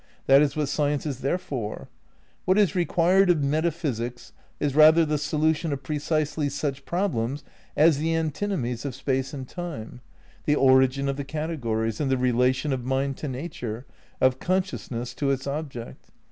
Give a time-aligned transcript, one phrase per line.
[0.25, 1.87] That is what science is there for.
[2.45, 7.43] What is re quired of metaphysics is rather the solution of pre cisely such problems
[7.77, 10.01] as the antinomies of Space and Time,
[10.45, 13.85] the origin of the categories and the relation of mind to nature,
[14.19, 16.07] of consciousness to its object.